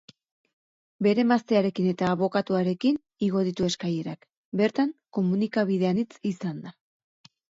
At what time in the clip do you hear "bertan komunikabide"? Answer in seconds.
4.63-5.91